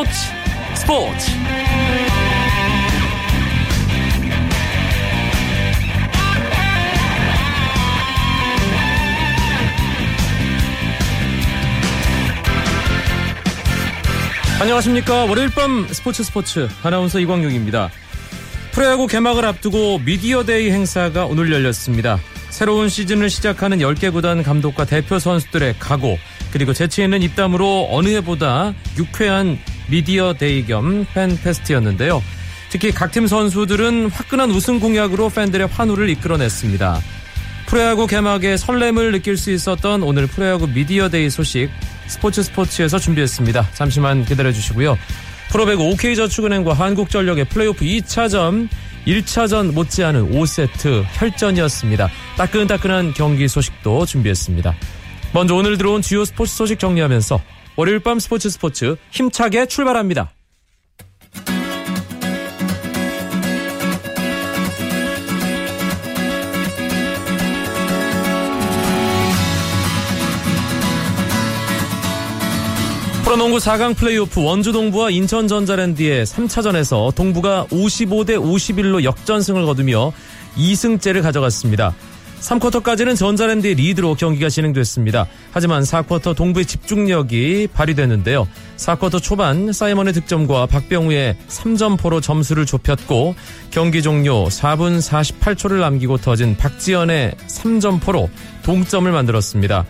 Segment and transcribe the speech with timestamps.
[0.00, 0.12] 스포츠
[0.76, 1.30] 스포츠.
[14.60, 15.24] 안녕하십니까.
[15.26, 16.68] 월요일 밤 스포츠 스포츠.
[16.82, 17.90] 아나운서 이광용입니다.
[18.72, 22.18] 프로야구 개막을 앞두고 미디어데이 행사가 오늘 열렸습니다.
[22.48, 26.16] 새로운 시즌을 시작하는 10개 구단 감독과 대표 선수들의 각오
[26.52, 29.58] 그리고 재치 있는 입담으로 어느 해보다 유쾌한
[29.90, 32.22] 미디어 데이 겸 팬 페스트였는데요.
[32.70, 37.00] 특히 각 팀 선수들은 화끈한 우승 공약으로 팬들의 환호를 이끌어냈습니다.
[37.66, 41.68] 프로야구 개막에 설렘을 느낄 수 있었던 오늘 프로야구 미디어 데이 소식
[42.06, 43.68] 스포츠 스포츠에서 준비했습니다.
[43.74, 44.98] 잠시만 기다려 주시고요.
[45.50, 48.68] 프로배구 OK저축은행과 한국전력의 플레이오프 2차전
[49.06, 52.08] 1차전 못지않은 5세트 혈전이었습니다.
[52.36, 54.74] 따끈따끈한 경기 소식도 준비했습니다.
[55.32, 57.40] 먼저 오늘 들어온 주요 스포츠 소식 정리하면서
[57.80, 60.32] 월요일 밤 스포츠 스포츠 힘차게 출발합니다.
[73.24, 80.12] 프로농구 4강 플레이오프 원주 동부와 인천 전자랜드의 3차전에서 동부가 55대 51로 역전승을 거두며
[80.58, 81.94] 2승째를 가져갔습니다.
[82.40, 85.26] 3쿼터까지는 전자랜드의 리드로 경기가 진행됐습니다.
[85.52, 88.48] 하지만 4쿼터 동부의 집중력이 발휘됐는데요.
[88.76, 93.34] 4쿼터 초반 사이먼의 득점과 박병우의 3점포로 점수를 좁혔고
[93.70, 98.28] 경기 종료 4분 48초를 남기고 터진 박지연의 3점포로
[98.62, 99.84] 동점을 만들었습니다.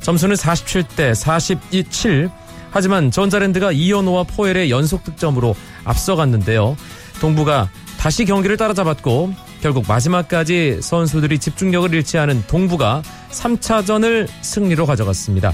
[0.00, 2.30] 점수는 47대 42-7
[2.70, 6.76] 하지만 전자랜드가 이현호와 포엘의 연속 득점으로 앞서갔는데요.
[7.20, 15.52] 동부가 다시 경기를 따라잡았고 결국 마지막까지 선수들이 집중력을 잃지 않은 동부가 3차전을 승리로 가져갔습니다.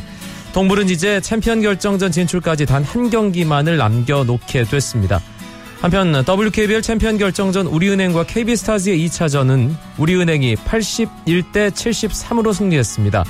[0.53, 5.19] 동부는 이제 챔피언 결정전 진출까지 단 한 경기만을 남겨놓게 됐습니다.
[5.81, 13.25] 한편 WKBL 챔피언 결정전 우리은행과 KB스타즈의 2차전은 우리은행이 81대 73으로 승리했습니다.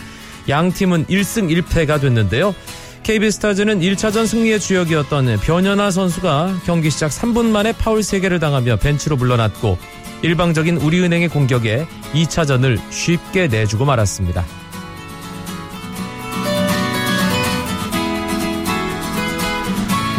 [0.49, 2.57] 양 팀은 1승 1패가 됐는데요.
[3.05, 9.79] KB스타즈는 1차전 승리의 주역이었던 변연하 선수가 경기 시작 3분 만에 파울 3개를 당하며 벤치로 물러났고
[10.23, 14.45] 일방적인 우리은행의 공격에 2차전을 쉽게 내주고 말았습니다.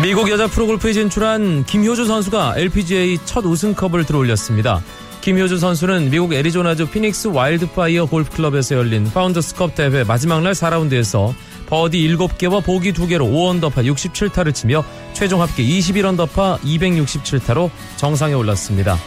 [0.03, 4.83] 미국 여자 프로골프에 진출한 김효주 선수가 LPGA 첫 우승컵을 들어올렸습니다.
[5.21, 11.33] 김효주 선수는 미국 애리조나주 피닉스 와일드파이어 골프클럽에서 열린 파운더스컵 대회 마지막 날 4라운드에서
[11.67, 14.83] 버디 7개와 보기 2개로 5언더파 67타를 치며
[15.13, 18.97] 최종 합계 21언더파 267타로 정상에 올랐습니다.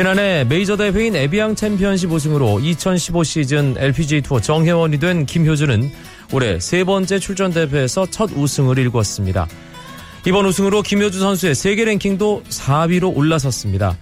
[0.00, 5.90] 지난해 메이저 대회인 에비앙 챔피언십 우승으로 2015 시즌 LPGA 투어 정회원이 된 김효주는
[6.32, 9.46] 올해 세 번째 출전 대회에서 첫 우승을 일궜습니다.
[10.26, 13.98] 이번 우승으로 김효주 선수의 세계 랭킹도 4위로 올라섰습니다.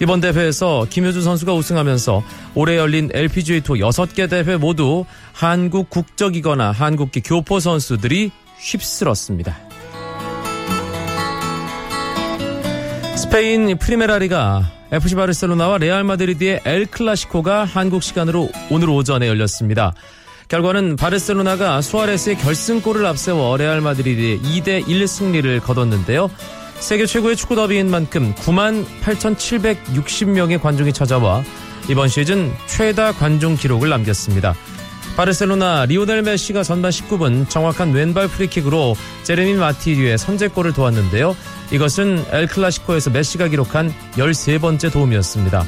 [0.00, 2.22] 이번 대회에서 김효주 선수가 우승하면서
[2.54, 8.30] 올해 열린 LPGA 투어 6개 대회 모두 한국 국적이거나 한국계 교포 선수들이
[8.60, 9.58] 휩쓸었습니다.
[13.16, 19.94] 스페인 프리메라리가 FC 바르셀로나와 레알 마드리드의 엘 클라시코가 한국 시간으로 오늘 오전에 열렸습니다.
[20.48, 26.30] 결과는 바르셀로나가 수아레스의 결승골을 앞세워 레알 마드리드에 2대 1 승리를 거뒀는데요.
[26.74, 31.42] 세계 최고의 축구 더비인 만큼 9만 8,760명의 관중이 찾아와
[31.88, 34.54] 이번 시즌 최다 관중 기록을 남겼습니다.
[35.16, 41.36] 바르셀로나 리오넬 메시가 전반 19분 정확한 왼발 프리킥으로 제레미 마티유의 선제골을 도왔는데요.
[41.70, 45.64] 이것은 엘 클라시코에서 메시가 기록한 13번째 도움이었습니다.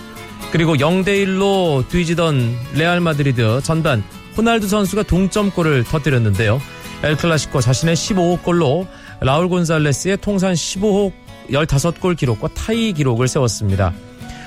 [0.51, 4.03] 그리고 0대1로 뒤지던 레알 마드리드 전반
[4.37, 6.61] 호날두 선수가 동점골을 터뜨렸는데요.
[7.03, 8.87] 엘 클라시코 자신의 15호 골로
[9.21, 11.13] 라울 곤살레스의 통산 15호
[11.51, 13.93] 15골 기록과 타이 기록을 세웠습니다.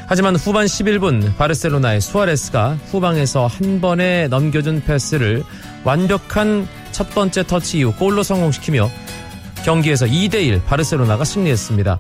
[0.10, 5.44] 하지만 후반 11분 바르셀로나의 수아레스가 후방에서 한 번에 넘겨준 패스를
[5.84, 8.90] 완벽한 첫 번째 터치 이후 골로 성공시키며
[9.66, 12.00] 경기에서 2대1 바르셀로나가 승리했습니다.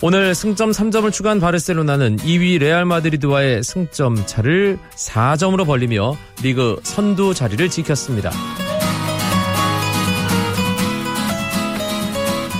[0.00, 7.68] 오늘 승점 3점을 추가한 바르셀로나는 2위 레알 마드리드와의 승점 차를 4점으로 벌리며 리그 선두 자리를
[7.68, 8.32] 지켰습니다.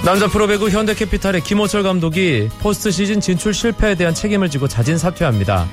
[0.04, 5.68] 남자 프로배구 현대캐피탈의 김호철 감독이 포스트 시즌 진출 실패에 대한 책임을 지고 자진 사퇴합니다.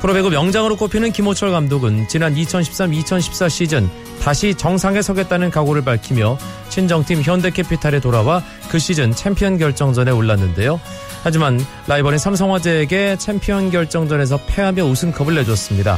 [0.00, 3.88] 프로배구 명장으로 꼽히는 김호철 감독은 지난 2013-2014 시즌
[4.20, 6.36] 다시 정상에 서겠다는 각오를 밝히며
[6.68, 10.80] 친정팀 현대캐피탈에 돌아와 그 시즌 챔피언 결정전에 올랐는데요.
[11.22, 15.96] 하지만 라이벌인 삼성화재에게 챔피언 결정전에서 패하며 우승컵을 내줬습니다.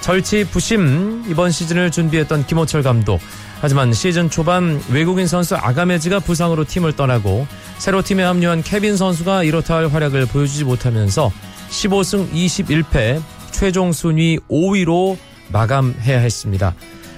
[0.00, 3.20] 절치 부심 이번 시즌을 준비했던 김호철 감독.
[3.60, 7.46] 하지만 시즌 초반 외국인 선수 아가메즈가 부상으로 팀을 떠나고
[7.78, 11.30] 새로 팀에 합류한 케빈 선수가 이렇다 할 활약을 보여주지 못하면서
[11.70, 15.18] 15승 21패 최종 순위 5위로
[15.52, 16.74] 마감해야 했습니다.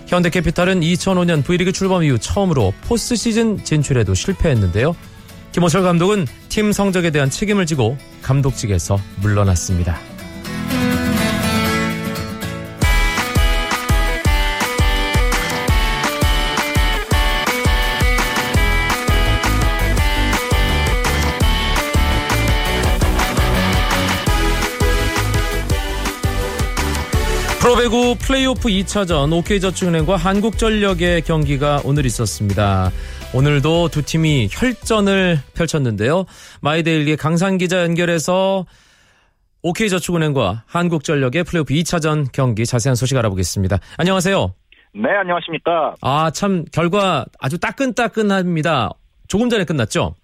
[0.09, 4.95] 현대캐피탈은 2005년 V리그 출범 이후 처음으로 포스트 시즌 진출에도 실패했는데요.
[5.53, 10.12] 김호철 감독은 팀 성적에 대한 책임을 지고 감독직에서 물러났습니다.
[27.83, 32.91] 프로배구 플레이오프 2차전 OK저축은행과 한국전력의 경기가 오늘 있었습니다.
[33.35, 36.27] 오늘도 두 팀이 혈전을 펼쳤는데요.
[36.63, 38.67] 마이데일리의 강산 기자 연결해서
[39.63, 43.79] OK저축은행과 한국전력의 플레이오프 2차전 경기 자세한 소식 알아보겠습니다.
[43.99, 44.55] 안녕하세요.
[44.95, 45.95] 네, 안녕하십니까.
[46.03, 48.91] 아, 참 결과 아주 따끈따끈합니다.
[49.27, 50.15] 조금 전에 끝났죠?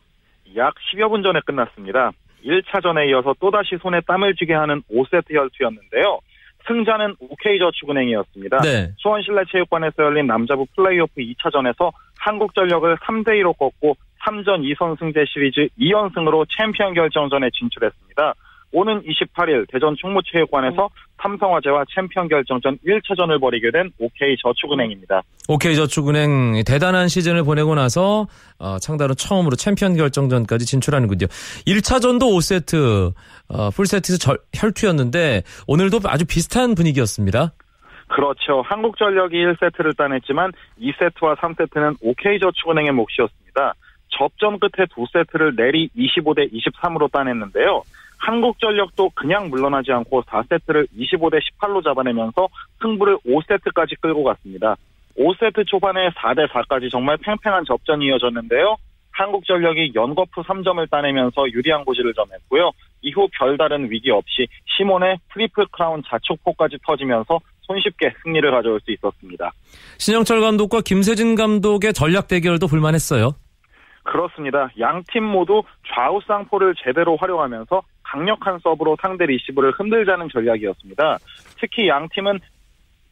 [0.56, 2.12] 약 10여 분 전에 끝났습니다.
[2.44, 6.20] 1차전에 이어서 또다시 손에 땀을 쥐게 하는 5세트 혈투였는데요.
[6.68, 8.58] 승자는 OK저축은행이었습니다.
[8.58, 8.92] 네.
[8.98, 17.48] 수원실내체육관에서 열린 남자부 플레이오프 2차전에서 한국전력을 3대2로 꺾고 3전 2선 승제 시리즈 2연승으로 챔피언 결정전에
[17.58, 18.34] 진출했습니다.
[18.72, 25.22] 오는 28일 대전 충무체육관에서 삼성화재와 챔피언 결정전 1차전을 벌이게 된 OK저축은행입니다.
[25.48, 28.26] OK저축은행 대단한 시즌을 보내고 나서
[28.58, 31.26] 어, 창단후 처음으로 챔피언 결정전까지 진출하는군요.
[31.66, 33.12] 1차전도 5세트
[33.48, 37.52] 어, 풀세트에서 절, 혈투였는데 오늘도 아주 비슷한 분위기였습니다.
[38.08, 38.62] 그렇죠.
[38.62, 43.74] 한국전력이 1세트를 따냈지만 2세트와 3세트는 OK저축은행의 몫이었습니다.
[44.08, 47.82] 접전 끝에 2세트를 내리 25대 23으로 따냈는데요.
[48.18, 52.48] 한국전력도 그냥 물러나지 않고 4세트를 25대 18로 잡아내면서
[52.82, 54.76] 승부를 5세트까지 끌고 갔습니다.
[55.18, 58.76] 5세트 초반에 4대 4까지 정말 팽팽한 접전이 이어졌는데요.
[59.12, 62.70] 한국전력이 연거푸 3점을 따내면서 유리한 고지를 점했고요.
[63.02, 69.50] 이후 별다른 위기 없이 시몬의 트리플 크라운 자축포까지 터지면서 손쉽게 승리를 가져올 수 있었습니다.
[69.98, 73.32] 신영철 감독과 김세진 감독의 전략 대결도 볼만했어요.
[74.04, 74.70] 그렇습니다.
[74.80, 75.62] 양 팀 모두
[75.92, 81.19] 좌우 쌍포를 제대로 활용하면서 강력한 서브로 상대 리시브를 흔들자는 전략이었습니다.
[81.60, 82.40] 특히 양 팀은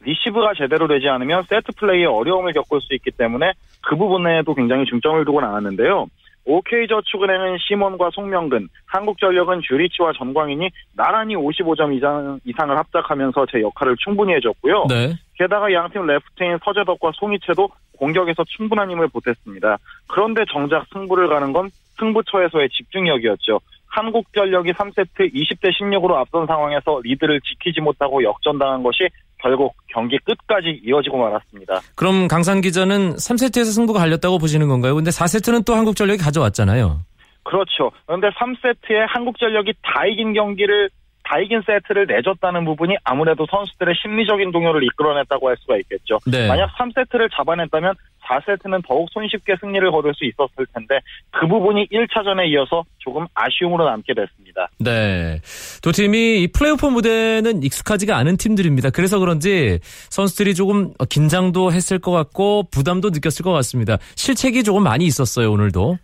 [0.01, 5.23] 리시브가 제대로 되지 않으면 세트 플레이에 어려움을 겪을 수 있기 때문에 그 부분에도 굉장히 중점을
[5.25, 6.07] 두고 나왔는데요.
[6.45, 14.85] OK저축은행은 시몬과 송명근, 한국전력은 주리치와 전광인이 나란히 55점 이상, 이상을 합작하면서 제 역할을 충분히 해줬고요.
[14.87, 15.13] 네.
[15.37, 17.67] 게다가 양팀 레프트인 서재덕과 송이채도
[17.97, 19.77] 공격에서 충분한 힘을 보탰습니다.
[20.07, 21.69] 그런데 정작 승부를 가는 건
[21.99, 23.59] 승부처에서의 집중력이었죠.
[23.87, 29.07] 한국전력이 3세트 20대 16으로 앞선 상황에서 리드를 지키지 못하고 역전당한 것이
[29.39, 31.81] 결국 경기 끝까지 이어지고 말았습니다.
[31.95, 34.95] 그럼 강산 기자는 3세트에서 승부가 갈렸다고 보시는 건가요?
[34.95, 37.01] 근데 4세트는 또 한국전력이 가져왔잖아요.
[37.43, 37.91] 그렇죠.
[38.05, 40.89] 그런데 3세트에 한국전력이 다 이긴 경기를
[41.27, 46.19] 다 이긴 세트를 내줬다는 부분이 아무래도 선수들의 심리적인 동요를 이끌어냈다고 할 수가 있겠죠.
[46.25, 46.47] 네.
[46.47, 50.99] 만약 3세트를 잡아냈다면 4세트는 더욱 손쉽게 승리를 거둘 수 있었을 텐데
[51.31, 54.69] 그 부분이 1차전에 이어서 조금 아쉬움으로 남게 됐습니다.
[54.79, 55.41] 네.
[55.81, 58.91] 두 팀이 이 플레이오프 무대는 익숙하지가 않은 팀들입니다.
[58.91, 63.97] 그래서 그런지 선수들이 조금 긴장도 했을 것 같고 부담도 느꼈을 것 같습니다.
[64.15, 65.97] 실책이 조금 많이 있었어요, 오늘도.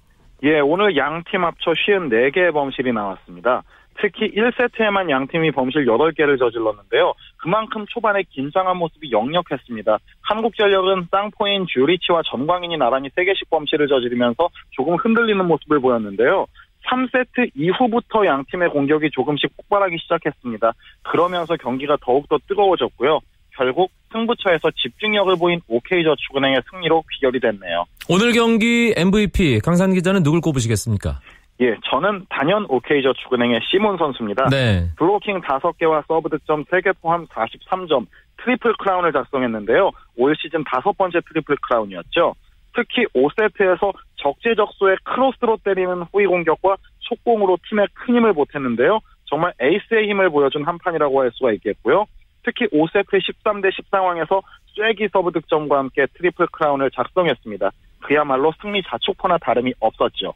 [0.44, 3.63] 예, 오늘 양 팀 합쳐 54개의 범실이 나왔습니다.
[4.00, 7.13] 특히 1세트에만 양 팀이 범실 8개를 저질렀는데요.
[7.38, 9.97] 그만큼 초반에 긴장한 모습이 역력했습니다.
[10.21, 16.47] 한국전력은 쌍포인 주리치와 전광인이 나란히 3개씩 범실을 저지르면서 조금 흔들리는 모습을 보였는데요.
[16.85, 20.73] 3세트 이후부터 양 팀의 공격이 조금씩 폭발하기 시작했습니다.
[21.03, 23.19] 그러면서 경기가 더욱더 뜨거워졌고요.
[23.55, 27.85] 결국 승부처에서 집중력을 보인 OK저축은행의 승리로 귀결이 됐네요.
[28.09, 31.19] 오늘 경기 MVP 강산 기자는 누굴 꼽으시겠습니까?
[31.62, 34.50] 예, 저는 단연 OK저축은행의 시몬 선수입니다.
[34.50, 34.89] 네.
[34.98, 38.07] 블로킹 5개와 서브 득점 3개 포함 43점,
[38.38, 39.91] 트리플 크라운을 작성했는데요.
[40.17, 42.33] 올 시즌 다섯 번째 트리플 크라운이었죠.
[42.75, 49.00] 특히 5세트에서 적재적소에 크로스로 때리는 후위 공격과 속공으로 팀에 큰 힘을 보탰는데요.
[49.25, 52.05] 정말 에이스의 힘을 보여준 한 판이라고 할 수가 있겠고요.
[52.43, 54.41] 특히 5세트 13대 10 상황에서
[54.75, 57.72] 쐐기 서브 득점과 함께 트리플 크라운을 작성했습니다.
[58.01, 60.33] 그야말로 승리 자축포나 다름이 없었죠.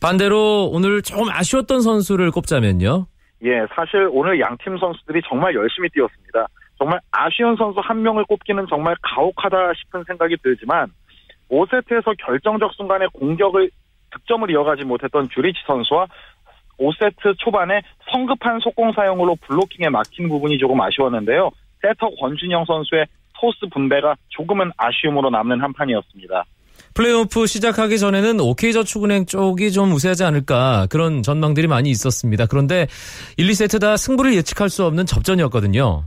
[0.00, 3.06] 반대로 오늘 조금 아쉬웠던 선수를 꼽자면요.
[3.44, 6.46] 예, 사실 오늘 양팀 선수들이 정말 열심히 뛰었습니다.
[6.78, 10.90] 정말 아쉬운 선수 한 명을 꼽기는 정말 가혹하다 싶은 생각이 들지만
[11.50, 13.70] 5세트에서 결정적 순간에 공격을
[14.12, 16.06] 득점을 이어가지 못했던 주리치 선수와
[16.78, 21.50] 5세트 초반에 성급한 속공 사용으로 블로킹에 막힌 부분이 조금 아쉬웠는데요.
[21.82, 26.44] 세터 권준영 선수의 토스 분배가 조금은 아쉬움으로 남는 한 판이었습니다.
[26.94, 32.46] 플레이오프 시작하기 전에는 OK저축은행 쪽이 좀 우세하지 않을까 그런 전망들이 많이 있었습니다.
[32.46, 32.86] 그런데
[33.36, 36.04] 1, 2세트 다 승부를 예측할 수 없는 접전이었거든요.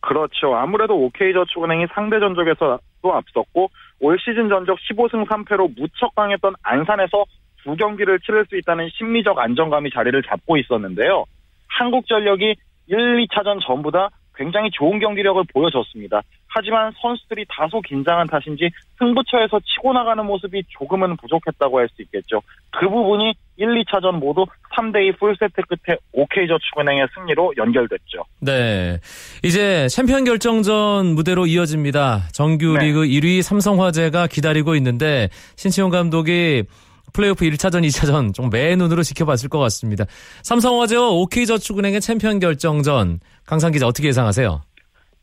[0.00, 0.54] 그렇죠.
[0.54, 7.24] 아무래도 OK저축은행이 상대 전적에서도 앞섰고 올 시즌 전적 15승 3패로 무척 강했던 안산에서
[7.62, 11.24] 두 경기를 치를 수 있다는 심리적 안정감이 자리를 잡고 있었는데요.
[11.68, 12.54] 한국전력이
[12.86, 16.20] 1, 2차전 전부 다 굉장히 좋은 경기력을 보여줬습니다.
[16.54, 22.40] 하지만 선수들이 다소 긴장한 탓인지 승부처에서 치고 나가는 모습이 조금은 부족했다고 할 수 있겠죠.
[22.70, 24.46] 그 부분이 1, 2차전 모두
[24.76, 28.24] 3대2 풀세트 끝에 OK저축은행의 승리로 연결됐죠.
[28.40, 28.98] 네.
[29.42, 32.28] 이제 챔피언 결정전 무대로 이어집니다.
[32.32, 32.86] 정규 네.
[32.86, 36.64] 리그 1위 삼성화재가 기다리고 있는데 신치용 감독이
[37.12, 40.04] 플레이오프 1차전, 2차전 좀 매의 눈으로 지켜봤을 것 같습니다.
[40.42, 44.62] 삼성화재와 OK저축은행의 챔피언 결정전 강산 기자 어떻게 예상하세요?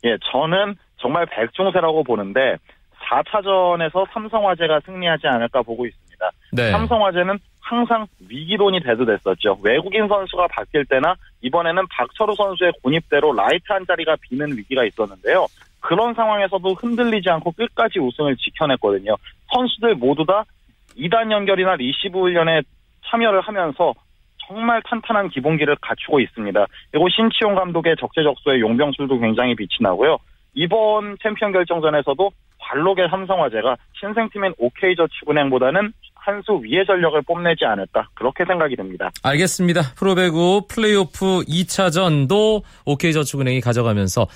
[0.04, 2.56] 예, 저는 정말 백중세라고 보는데
[3.10, 6.30] 4차전에서 삼성화재가 승리하지 않을까 보고 있습니다.
[6.52, 6.70] 네.
[6.70, 9.58] 삼성화재는 항상 위기론이 대두됐었죠.
[9.62, 15.46] 외국인 선수가 바뀔 때나 이번에는 박철우 선수의 군입대로 라이트 한 자리가 비는 위기가 있었는데요.
[15.80, 19.16] 그런 상황에서도 흔들리지 않고 끝까지 우승을 지켜냈거든요.
[19.52, 20.44] 선수들 모두 다
[20.96, 22.62] 2단 연결이나 리시브 훈련에
[23.06, 23.92] 참여를 하면서
[24.46, 26.66] 정말 탄탄한 기본기를 갖추고 있습니다.
[26.90, 30.18] 그리고 신치용 감독의 적재적소의 용병술도 굉장히 빛이 나고요.
[30.54, 32.30] 이번 챔피언 결정전에서도
[32.60, 35.92] 관록의 삼성화재가 신생팀인 OK저축은행보다는
[36.24, 39.10] 한 수 위의 전력을 뽐내지 않을까 그렇게 생각이 됩니다.
[39.24, 39.80] 알겠습니다.
[39.96, 44.28] 프로배구 플레이오프 2차전도 OK저축은행이 가져가면서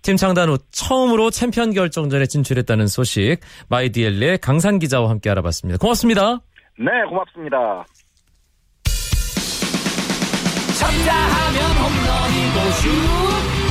[0.00, 3.36] 팀 창단 후 처음으로 챔피언 결정전에 진출했다는 소식
[3.68, 5.78] 마이데일리의 강산 기자와 함께 알아봤습니다.
[5.78, 6.38] 고맙습니다.
[6.78, 7.84] 네, 고맙습니다.
[10.78, 12.88] 쳤다 하면 홈런이고 슛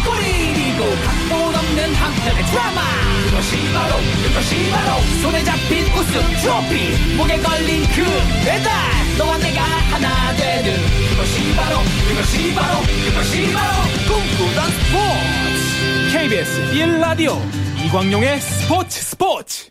[0.06, 2.82] 골이고 각본 없는 한편의 드라마
[3.26, 8.04] 그것이 바로 그것이 바로 손에 잡힌 우승 트로피 목에 걸린 그
[8.46, 8.72] 메달
[9.18, 10.74] 너와 내가 하나 되는
[11.10, 11.78] 그것이 바로
[12.10, 13.74] 그것이 바로 그것이 바로
[14.08, 17.38] 꿈꾸던 스포츠 KBS 1라디오
[17.86, 19.70] 이광용의 스포츠 스포츠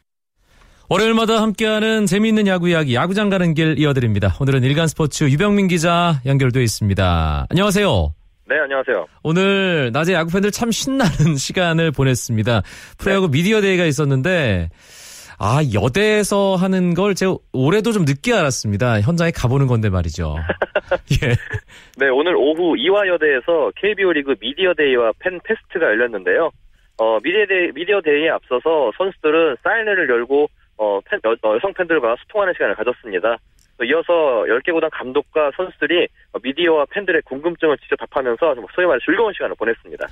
[0.88, 4.36] 월요일마다 함께하는 재미있는 야구 이야기 야구장 가는 길 열어드립니다.
[4.38, 7.46] 오늘은 일간 스포츠 유병민 기자 연결돼 있습니다.
[7.50, 8.14] 안녕하세요.
[8.48, 9.06] 네, 안녕하세요.
[9.24, 12.62] 오늘 낮에 야구 팬들 참 신나는 시간을 보냈습니다.
[12.96, 13.38] 프로야구 네.
[13.38, 14.70] 미디어 데이가 있었는데
[15.38, 19.00] 아 여대에서 하는 걸 제가 올해도 좀 늦게 알았습니다.
[19.00, 20.36] 현장에 가보는 건데 말이죠.
[21.22, 21.34] 예.
[21.98, 26.50] 네, 오늘 오후 이화여대에서 KBO 리그 미디어 데이와 팬 페스트가 열렸는데요.
[26.98, 30.46] 어, 미디어 데이, 미디어 데이에 앞서서 선수들은 사인회를 열고
[30.78, 33.38] 어, 팬, 여, 어, 성 팬들과 소통하는 시간을 가졌습니다.
[33.84, 36.08] 이어서 10개 구단 감독과 선수들이
[36.42, 40.06] 미디어와 팬들의 궁금증을 직접 답하면서 소위 말해 즐거운 시간을 보냈습니다.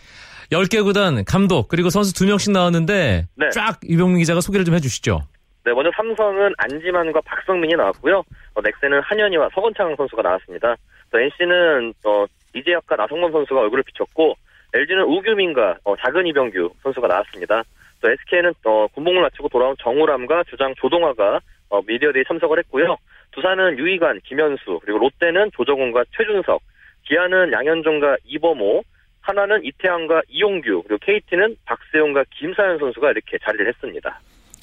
[0.52, 3.50] 10개 구단 감독 그리고 선수 2명씩 나왔는데 네.
[3.50, 5.21] 쫙 이병민 기자가 소개를 좀 해주시죠.
[5.64, 8.23] 네, 먼저 삼성은 안지만과 박성민이 나왔고요.
[8.54, 10.76] 어, 넥센은 한현희와 서건창 선수가 나왔습니다.
[11.11, 14.35] 또 NC는 어, 이재혁과 나성범 선수가 얼굴을 비췄고
[14.75, 17.62] LG는 우규민과 어, 작은 이병규 선수가 나왔습니다.
[18.00, 21.40] 또 SK는 어, 군복을 마치고 돌아온 정우람과 주장 조동화가
[21.75, 22.97] 어, 미디어데이 참석을 했고요.
[23.33, 26.62] 두산은 유이관, 김현수, 그리고 롯데는 조정훈과 최준석,
[27.07, 28.85] 기아는 양현종과 이범호,
[29.21, 34.21] 하나는 이태양과 이용규, 그리고 KT는 박세용과 김사현 선수가 이렇게 자리를 했습니다.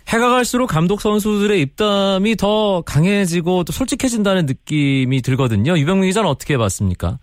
[0.07, 5.77] 해가 갈수록 감독 선수들의 입담이 더 강해지고 또 솔직해진다는 느낌이 들거든요.
[5.77, 7.17] 유병민 기자는 어떻게 봤습니까?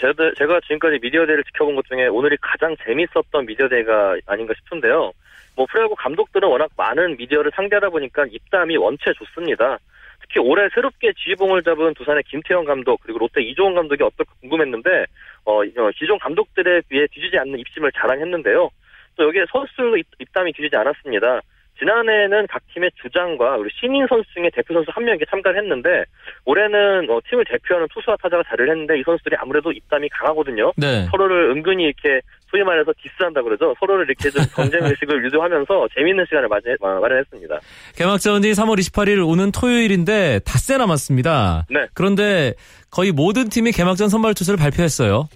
[0.00, 5.12] 제가, 제가 지금까지 미디어데이를 지켜본 것 중에 오늘이 가장 재밌었던 미디어데이가 아닌가 싶은데요.
[5.56, 9.78] 뭐 프로야구 감독들은 워낙 많은 미디어를 상대하다 보니까 입담이 원체 좋습니다.
[10.20, 15.06] 특히 올해 새롭게 지휘봉을 잡은 두산의 김태형 감독 그리고 롯데 이종원 감독이 어떨까 궁금했는데
[15.44, 18.70] 어, 어 기존 감독들에 비해 뒤지지 않는 입심을 자랑했는데요.
[19.16, 21.40] 또 여기에 선수들도 입담이 뒤지지 않았습니다.
[21.80, 26.04] 지난해에는 각 팀의 주장과 우리 신인 선수 중에 대표 선수 한 명이 참가를 했는데
[26.44, 30.72] 올해는 어, 팀을 대표하는 투수와 타자가 자리를 했는데 이 선수들이 아무래도 입담이 강하거든요.
[30.76, 31.06] 네.
[31.10, 32.20] 서로를 은근히 이렇게
[32.50, 33.74] 소위 말해서 디스한다 그러죠.
[33.80, 36.48] 서로를 이렇게 좀 경쟁 의식을 유도하면서 재미있는 시간을
[36.80, 37.60] 마련했습니다.
[37.96, 41.66] 개막전이 3월 28일 오는 토요일인데 닷새 남았습니다.
[41.70, 41.86] 네.
[41.94, 42.54] 그런데
[42.90, 45.28] 거의 모든 팀이 개막전 선발 투수를 발표했어요.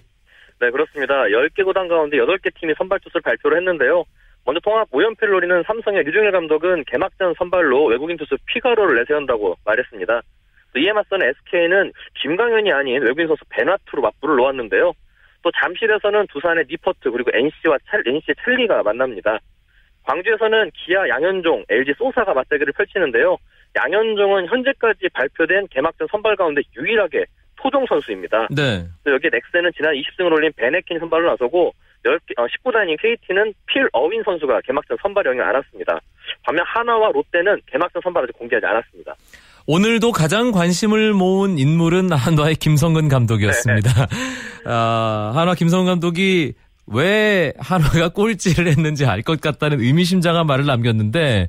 [0.61, 1.13] 네, 그렇습니다.
[1.23, 4.05] 10개 구단 가운데 8개 팀이 선발 투수를 발표를 했는데요.
[4.45, 10.21] 먼저 통합 5연패를 노리는 삼성의 류중일 감독은 개막전 선발로 외국인 투수 피가로를 내세운다고 말했습니다.
[10.77, 14.93] 이에 맞서는 SK는 김강현이 아닌 외국인 선수 베나투로 맞불을 놓았는데요.
[15.41, 19.39] 또 잠실에서는 두산의 니퍼트 그리고 NC와 찰, NC의 찰리가 만납니다.
[20.03, 23.37] 광주에서는 기아 양현종, LG 소사가 맞대결을 펼치는데요.
[23.75, 27.25] 양현종은 현재까지 발표된 개막전 선발 가운데 유일하게
[27.57, 28.47] 토종 선수입니다.
[28.51, 28.85] 네.
[29.07, 31.73] 여기 넥센은 지난 20승을 올린 베네킨 선발로 나서고
[32.05, 35.99] 10개, 어, 19단인 KT는 필 어윈 선수가 개막전 선발 영입 안 왔습니다.
[36.43, 39.15] 반면 하나와 롯데는 개막전 선발을 공개하지 않았습니다.
[39.67, 43.89] 오늘도 가장 관심을 모은 인물은 한화의 김성근 감독이었습니다.
[44.65, 46.53] 아, 한화 김성근 감독이
[46.87, 51.47] 왜 한화가 꼴찌를 했는지 알 것 같다는 의미심장한 말을 남겼는데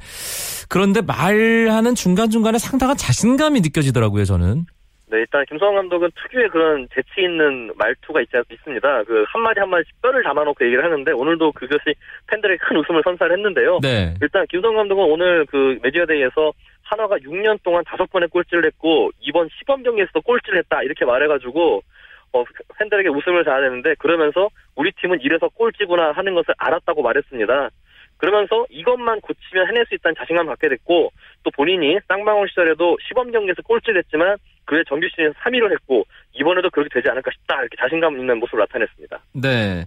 [0.70, 4.64] 그런데 말하는 중간중간에 상당한 자신감이 느껴지더라고요, 저는.
[5.08, 9.04] 네, 일단 김성환 감독은 특유의 그런 재치 있는 말투가 있, 있습니다.
[9.04, 11.94] 그 한마디 한마디 뼈를 담아놓고 얘기를 하는데 오늘도 그것이
[12.26, 13.78] 팬들에게 큰 웃음을 선사했는데요.
[13.82, 14.14] 네.
[14.20, 19.84] 일단 김성환 감독은 오늘 그 메디어데이에서 한화가 6년 동안 다섯 번의 꼴찌를 했고 이번 시범
[19.84, 21.82] 경기에서도 꼴찌를 했다 이렇게 말해가지고
[22.32, 22.44] 어,
[22.78, 27.70] 팬들에게 웃음을 자아내는데 그러면서 우리 팀은 이래서 꼴찌구나 하는 것을 알았다고 말했습니다.
[28.18, 33.62] 그러면서 이것만 고치면 해낼 수 있다는 자신감을 갖게 됐고 또 본인이 쌍방울 시절에도 시범 경기에서
[33.62, 34.36] 꼴찌를 했지만
[34.66, 36.04] 그의 정규 시즌에서 3위를 했고
[36.34, 39.18] 이번에도 그렇게 되지 않을까 싶다 이렇게 자신감 있는 모습을 나타냈습니다.
[39.34, 39.86] 네.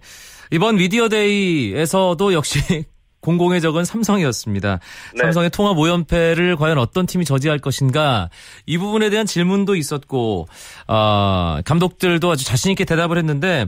[0.50, 2.58] 이번 미디어데이에서도 역시
[3.20, 4.78] 공공의 적은 삼성이었습니다.
[5.14, 5.20] 네.
[5.20, 8.30] 삼성의 통합 5연패를 과연 어떤 팀이 저지할 것인가
[8.66, 10.46] 이 부분에 대한 질문도 있었고
[10.88, 13.66] 어, 감독들도 아주 자신 있게 대답을 했는데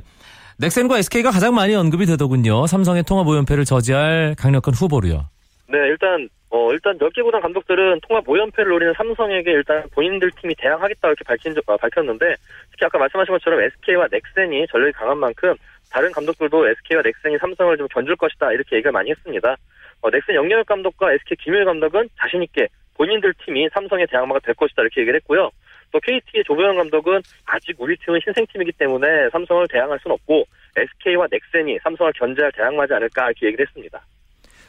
[0.59, 2.67] 넥센과 SK가 가장 많이 언급이 되더군요.
[2.67, 5.29] 삼성의 통합 5연패를 저지할 강력한 후보로요.
[5.69, 11.09] 네, 일단 어 일단 10개 구단 감독들은 통합 5연패를 노리는 삼성에게 일단 본인들 팀이 대항하겠다
[11.09, 12.35] 이렇게 밝힌 적- 어, 밝혔는데
[12.71, 15.55] 특히 아까 말씀하신 것처럼 SK와 넥센이 전력이 강한 만큼
[15.91, 19.57] 다른 감독들도 SK와 넥센이 삼성을 좀 견줄 것이다 이렇게 얘기를 많이 했습니다.
[20.03, 22.69] 어, 넥센 영영혁 감독과 SK 김일 감독은 자신 있게
[22.99, 25.51] 본인들 팀이 삼성의 대항마가 될 것이다 이렇게 얘기를 했고요.
[25.91, 30.45] 또 KT의 조병현 감독은 아직 우리 팀은 신생팀이기 때문에 삼성을 대항할 수는 없고
[30.77, 34.01] SK와 넥센이 삼성을 견제할 대항마지 않을까 이렇게 얘기를 했습니다.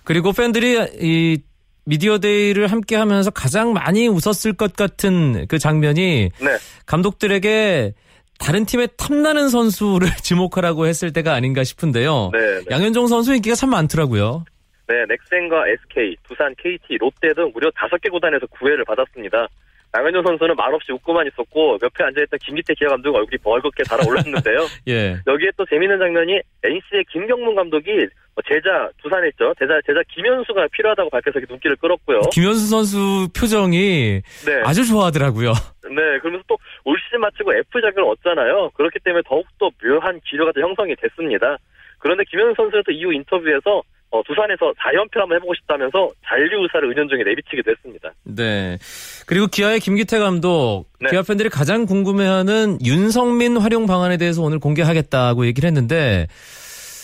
[0.06, 1.42] 그리고 팬들이 이
[1.86, 6.50] 미디어데이를 함께 하면서 가장 많이 웃었을 것 같은 그 장면이 네.
[6.86, 7.94] 감독들에게
[8.40, 12.32] 다른 팀의 탐나는 선수를 지목하라고 했을 때가 아닌가 싶은데요.
[12.34, 12.66] 네, 네.
[12.72, 14.46] 양현종 선수 인기가 참 많더라고요.
[14.88, 19.48] 네, 넥센과 SK, 두산, KT, 롯데 등 무려 다섯 개 구단에서 구애를 받았습니다.
[19.96, 24.66] 양현종 선수는 말없이 웃고만 있었고 옆에 앉아있던 김기태 기아 감독 얼굴이 벌겋게 달아올랐는데요.
[24.90, 25.18] 예.
[25.28, 28.08] 여기에 또 재미있는 장면이 NC의 김경문 감독이 뭐
[28.48, 29.54] 제자 두산에 있죠.
[29.60, 32.22] 제자 제자 김현수가 필요하다고 밝혀서 이렇게 눈길을 끌었고요.
[32.32, 35.54] 김현수 선수 표정이 네, 아주 좋아하더라고요.
[35.90, 36.20] 네.
[36.20, 38.72] 그러면서 또 올 시즌 마치고 F 자격을 얻잖아요.
[38.76, 41.58] 그렇기 때문에 더욱더 묘한 기류가 또 형성이 됐습니다.
[42.00, 47.24] 그런데 김현수 선수는 또 이후 인터뷰에서 어, 두산에서 4연패 한번 해보고 싶다면서 잔류 의사를 은연중에
[47.24, 48.12] 내비치기도 했습니다.
[48.26, 48.78] 네.
[49.26, 51.10] 그리고 기아의 김기태 감독, 네.
[51.10, 56.28] 기아 팬들이 가장 궁금해하는 윤성민 활용 방안에 대해서 오늘 공개하겠다고 얘기를 했는데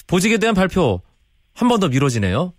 [0.08, 1.02] 보직에 대한 발표
[1.60, 2.54] 한 번 더 미뤄지네요.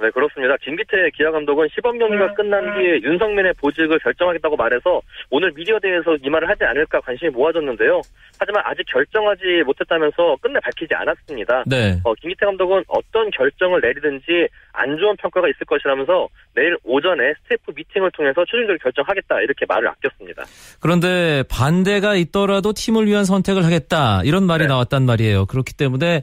[0.00, 0.56] 네, 그렇습니다.
[0.62, 6.48] 김기태 기아 감독은 시범 경기가 끝난 뒤에 윤성민의 보직을 결정하겠다고 말해서 오늘 미디어대에서 이 말을
[6.48, 8.00] 하지 않을까 관심이 모아졌는데요.
[8.38, 11.64] 하지만 아직 결정하지 못했다면서 끝내 밝히지 않았습니다.
[11.66, 11.98] 네.
[12.04, 18.12] 어, 김기태 감독은 어떤 결정을 내리든지 안 좋은 평가가 있을 것이라면서 내일 오전에 스태프 미팅을
[18.12, 20.44] 통해서 최종적으로 결정하겠다 이렇게 말을 아꼈습니다.
[20.80, 24.68] 그런데 반대가 있더라도 팀을 위한 선택을 하겠다 이런 말이 네.
[24.68, 25.46] 나왔단 말이에요.
[25.46, 26.22] 그렇기 때문에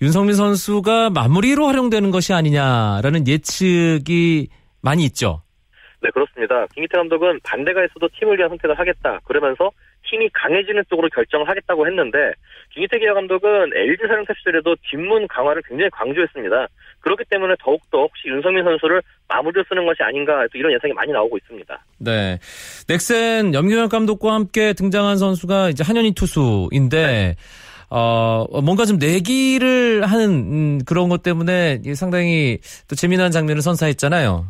[0.00, 4.48] 윤성민 선수가 마무리로 활용되는 것이 아니냐라는 예측이
[4.80, 5.42] 많이 있죠.
[6.00, 6.66] 네, 그렇습니다.
[6.74, 9.18] 김기태 감독은 반대가 있어도 팀을 위한 선택을 하겠다.
[9.24, 9.70] 그러면서
[10.08, 12.32] 팀이 강해지는 쪽으로 결정을 하겠다고 했는데
[12.72, 16.68] 김기태 기아 감독은 LG 사령탑 시절에도 뒷문 강화를 굉장히 강조했습니다.
[17.00, 21.36] 그렇기 때문에 더욱더 혹시 윤성민 선수를 마무리로 쓰는 것이 아닌가 또 이런 예상이 많이 나오고
[21.38, 21.84] 있습니다.
[21.98, 22.38] 네.
[22.86, 27.34] 넥센 염경엽 감독과 함께 등장한 선수가 이제 한현희 투수인데
[27.90, 34.46] 어 뭔가 좀 내기를 하는 음, 그런 것 때문에 상당히 또 재미난 장면을 선사했잖아요.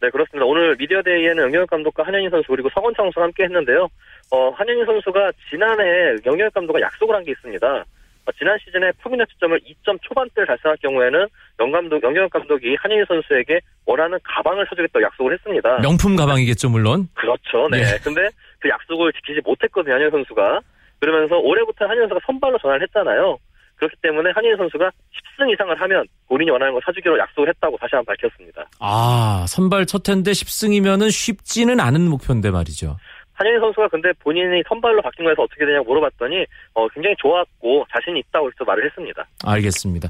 [0.00, 0.44] 네, 그렇습니다.
[0.46, 3.88] 오늘 미디어데이에는 영혁 감독과 한현희 선수 그리고 서건창 선수가 함께 했는데요.
[4.30, 7.84] 어, 한현희 선수가 지난해 영혁 감독과 약속을 한 게 있습니다.
[8.24, 11.26] 어, 지난 시즌에 평균 자책점을 2점 초반대를 달성할 경우에는
[11.60, 15.78] 영 감독, 영혁 감독이 한현희 선수에게 원하는 가방을 사주겠다고 약속을 했습니다.
[15.80, 17.08] 명품 가방이겠죠, 물론.
[17.14, 17.68] 그렇죠.
[17.70, 17.78] 네.
[17.78, 17.98] 예.
[18.02, 18.28] 근데
[18.60, 20.60] 그 약속을 지키지 못했거든요, 한현 선수가.
[21.02, 23.36] 그러면서 올해부터 한현 선수가 선발로 전환을 했잖아요.
[23.74, 28.14] 그렇기 때문에 한현 선수가 10승 이상을 하면 본인이 원하는 거 사주기로 약속을 했다고 다시 한번
[28.14, 28.64] 밝혔습니다.
[28.78, 32.98] 아, 선발 첫 해인데 10승이면은 쉽지는 않은 목표인데 말이죠.
[33.32, 38.46] 한현희 선수가 근데 본인이 선발로 바뀐 거에서 어떻게 되냐고 물어봤더니 어, 굉장히 좋았고 자신이 있다고
[38.46, 39.26] 이렇게 말을 했습니다.
[39.44, 40.08] 알겠습니다.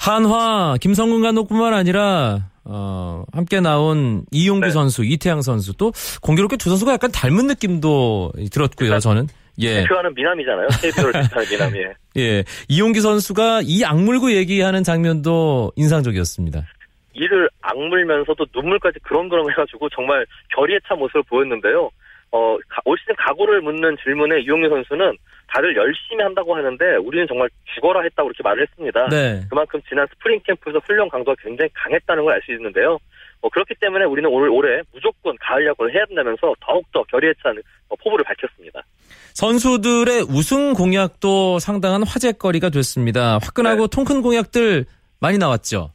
[0.00, 4.70] 한화 김성근 감독뿐만 아니라 어, 함께 나온 이용규 네.
[4.72, 8.98] 선수, 이태양 선수 또 공교롭게 두 선수가 약간 닮은 느낌도 들었고요.
[8.98, 10.68] 저는 예, 대표하는 미남이잖아요.
[10.80, 11.78] KBO를 대표하는 미남이.
[12.18, 16.62] 예, 이용규 선수가 이 악물고 얘기하는 장면도 인상적이었습니다.
[17.14, 20.24] 이를 악물면서도 눈물까지 그렁그렁 해가지고 정말
[20.56, 21.90] 결의에 찬 모습을 보였는데요.
[22.34, 25.12] 어, 가- 올 시즌 각오를 묻는 질문에 이용규 선수는
[25.52, 29.08] 다들 열심히 한다고 하는데 우리는 정말 죽어라 했다고 이렇게 말을 했습니다.
[29.10, 29.42] 네.
[29.50, 32.96] 그만큼 지난 스프링 캠프에서 훈련 강도가 굉장히 강했다는 걸 알 수 있는데요.
[33.42, 37.56] 어, 그렇기 때문에 우리는 오늘 올해 무조건 가을 야구를 해야 된다면서 더욱더 결의에 찬
[37.88, 38.82] 어, 포부를 밝혔습니다.
[39.34, 43.38] 선수들의 우승 공약도 상당한 화제거리가 됐습니다.
[43.42, 44.86] 화끈하고 통큰 공약들
[45.20, 45.90] 많이 나왔죠.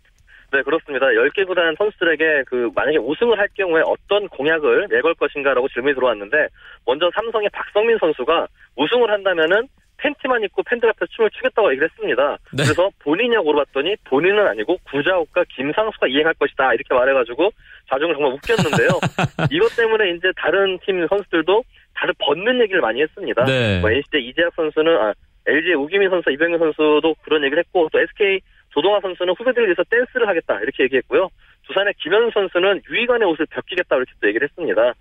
[0.51, 1.07] 네, 그렇습니다.
[1.07, 6.47] 10개 구단 선수들에게 그 만약에 우승을 할 경우에 어떤 공약을 내걸 것인가라고 질문이 들어왔는데
[6.86, 12.38] 먼저 삼성의 박성민 선수가 우승을 한다면은 팬티만 입고 팬들 앞에서 춤을 추겠다고 얘기를 했습니다.
[12.53, 12.63] 네.
[12.63, 17.51] 그래서 본인이냐고 물어봤더니 본인은 아니고 구자욱과 김상수가 이행할 것이다 이렇게 말해가지고
[17.89, 18.89] 자중을 정말 웃겼는데요.
[19.51, 21.63] 이것 때문에 이제 다른 팀 선수들도
[21.95, 23.45] 다들 벗는 얘기를 많이 했습니다.
[23.45, 23.79] 네.
[23.79, 25.13] 뭐 NCT 이재학 선수는 아,
[25.47, 30.27] LG의 우기민 선수, 이병현 선수도 그런 얘기를 했고 또 SK 조동아 선수는 후배들을 위해서 댄스를
[30.27, 31.29] 하겠다 이렇게 얘기했고요.
[31.67, 34.93] 두산의 김현수 선수는 유희관의 옷을 벗기겠다 이렇게 또 얘기를 했습니다.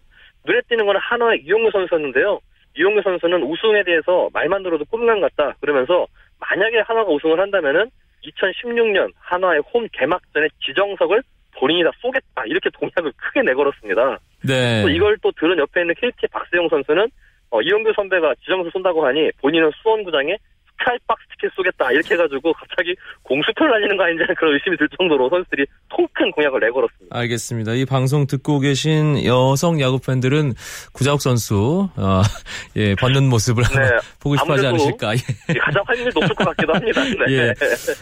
[0.47, 2.41] 눈에 띄는 건 하나의 이용규 선수였는데요.
[2.77, 6.07] 이용규 선수는 우승에 대해서 말만 들어도 꿈만 같다 그러면서
[6.39, 7.91] 만약에 한화가 우승을 한다면은
[8.25, 11.23] 2016년 한화의 홈 개막전에 지정석을
[11.59, 14.19] 본인이 다 쏘겠다 이렇게 동약을 크게 내걸었습니다.
[14.47, 14.83] 네.
[14.83, 17.09] 또 이걸 또 들은 옆에 있는 KT 박세용 선수는
[17.51, 20.37] 어, 이용규 선배가 지정석 쏜다고 하니 본인은 수원구장에
[20.79, 25.29] 스카이박스 티켓 쏘겠다 이렇게 해가지고 갑자기 공수표를 날리는 거 아닌지 하는 그런 의심이 들 정도로
[25.29, 27.17] 선수들이 통큰 공약을 내걸었습니다.
[27.17, 27.73] 알겠습니다.
[27.75, 30.55] 이 방송 듣고 계신 여성 야구 팬들은
[30.93, 32.23] 구자욱 선수 어,
[32.77, 35.15] 예, 벗는 모습을 네, 보고 싶어하지 않으실까?
[35.15, 35.59] 예.
[35.59, 37.03] 가장 확률이 높을 것 같기도 합니다.
[37.27, 37.33] 네.
[37.33, 37.55] 예.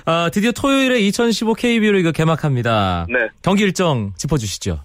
[0.05, 3.07] 아, 드디어 토요일에 2015 KBO 리그 개막합니다.
[3.09, 3.29] 네.
[3.43, 4.81] 경기 일정 짚어주시죠.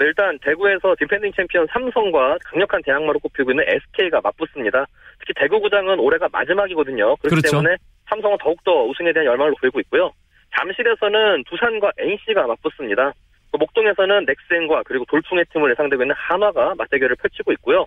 [0.00, 4.86] 네, 일단 대구에서 디펜딩 챔피언 삼성과 강력한 대항마로 꼽히고 있는 SK가 맞붙습니다.
[5.18, 7.16] 특히 대구 구장은 올해가 마지막이거든요.
[7.16, 7.50] 그렇기 그렇죠.
[7.50, 7.76] 때문에
[8.08, 10.10] 삼성은 더욱더 우승에 대한 열망을 보이고 있고요.
[10.56, 13.12] 잠실에서는 두산과 NC가 맞붙습니다.
[13.52, 17.84] 또 목동에서는 넥센과 그리고 돌풍의 팀을 예상되고 있는 한화가 맞대결을 펼치고 있고요.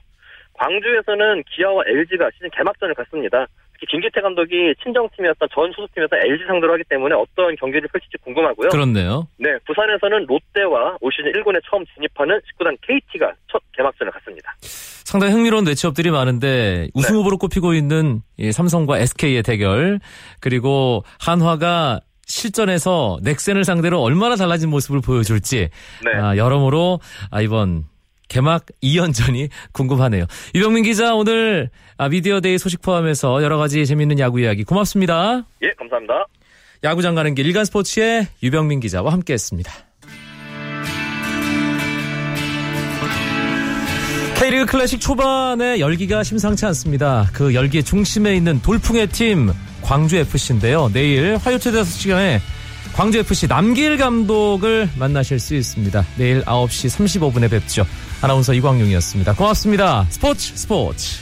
[0.54, 3.48] 광주에서는 기아와 LG가 시즌 개막전을 갖습니다.
[3.90, 8.70] 김기태 감독이 친정팀이었던 전 소속팀이었던 LG 상대로 하기 때문에 어떤 경기를 펼칠지 궁금하고요.
[8.70, 9.28] 그렇네요.
[9.38, 14.56] 네, 부산에서는 롯데와 올 시즌 1군에 처음 진입하는 10구단 KT가 첫 개막전을 갖습니다.
[14.62, 17.18] 상당히 흥미로운 매치업들이 많은데 우승 네.
[17.20, 20.00] 후보로 꼽히고 있는 이 삼성과 SK의 대결
[20.40, 25.70] 그리고 한화가 실전에서 넥센을 상대로 얼마나 달라진 모습을 보여줄지
[26.06, 26.20] 네.
[26.20, 27.00] 아, 여러모로
[27.32, 27.84] 아, 이번
[28.34, 30.26] 개막 2연전이 궁금하네요.
[30.56, 35.46] 유병민 기자 오늘 아, 미디어데이 소식 포함해서 여러 가지 재밌는 야구 이야기 고맙습니다.
[35.62, 36.26] 예, 감사합니다.
[36.84, 39.72] 야구장 가는 길 일간 스포츠의 유병민 기자와 함께했습니다.
[44.40, 47.30] K리그 클래식 초반에 열기가 심상치 않습니다.
[47.32, 49.52] 그 열기의 중심에 있는 돌풍의 팀
[49.84, 50.90] 광주FC인데요.
[50.92, 52.40] 내일 화요일 5시간에
[52.94, 56.06] 광주FC 남길 감독을 만나실 수 있습니다.
[56.18, 57.86] 내일 9시 35분에 뵙죠.
[58.22, 59.34] 아나운서 이광용이었습니다.
[59.34, 60.06] 고맙습니다.
[60.10, 61.20] 스포츠 스포츠.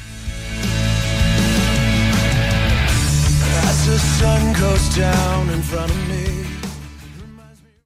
[3.63, 6.30] As the sun goes down in front of me